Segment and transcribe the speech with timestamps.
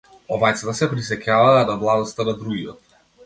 [0.37, 2.99] Обајцата се присеќаваа на младоста на другиот.